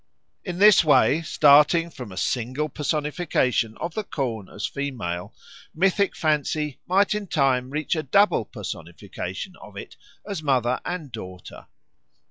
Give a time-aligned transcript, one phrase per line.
[0.43, 5.31] In this way, starting from a single personification of the corn as female,
[5.75, 11.67] mythic fancy might in time reach a double personification of it as mother and daughter.